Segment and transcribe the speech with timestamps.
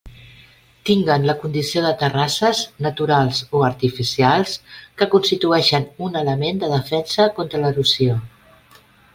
[0.89, 4.55] Tinguen la condició de terrasses, naturals o artificials,
[5.03, 8.19] que constituïxen un element de defensa contra l'erosió.